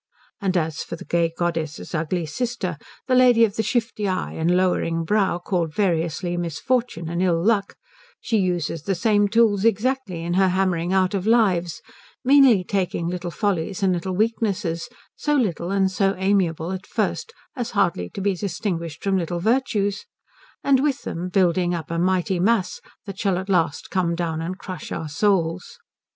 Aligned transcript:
And 0.41 0.57
as 0.57 0.81
for 0.81 0.95
the 0.95 1.05
gay 1.05 1.31
goddess's 1.37 1.93
ugly 1.93 2.25
sister, 2.25 2.79
the 3.05 3.13
lady 3.13 3.45
of 3.45 3.55
the 3.55 3.61
shifty 3.61 4.07
eye 4.07 4.31
and 4.31 4.57
lowering 4.57 5.03
brow 5.03 5.37
called 5.37 5.75
variously 5.75 6.35
Misfortune 6.37 7.07
and 7.07 7.21
Ill 7.21 7.39
Luck, 7.39 7.75
she 8.19 8.39
uses 8.39 8.81
the 8.81 8.95
same 8.95 9.27
tools 9.27 9.63
exactly 9.63 10.23
in 10.23 10.33
her 10.33 10.49
hammering 10.49 10.91
out 10.91 11.13
of 11.13 11.27
lives, 11.27 11.83
meanly 12.23 12.63
taking 12.63 13.09
little 13.09 13.29
follies 13.29 13.83
and 13.83 13.93
little 13.93 14.15
weaknesses, 14.15 14.89
so 15.15 15.35
little 15.35 15.69
and 15.69 15.91
so 15.91 16.15
amiable 16.17 16.71
at 16.71 16.87
first 16.87 17.31
as 17.55 17.69
hardly 17.77 18.09
to 18.09 18.21
be 18.21 18.33
distinguished 18.33 19.03
from 19.03 19.19
little 19.19 19.39
virtues, 19.39 20.07
and 20.63 20.79
with 20.81 21.03
them 21.03 21.29
building 21.29 21.75
up 21.75 21.91
a 21.91 21.99
mighty 21.99 22.39
mass 22.39 22.81
that 23.05 23.19
shall 23.19 23.37
at 23.37 23.49
last 23.49 23.91
come 23.91 24.15
down 24.15 24.41
and 24.41 24.57
crush 24.57 24.91
our 24.91 25.07
souls. 25.07 25.77